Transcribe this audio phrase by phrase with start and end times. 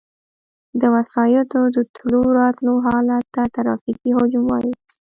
[0.79, 4.71] د وسایطو د تلو راتلو حالت ته ترافیکي حجم وایي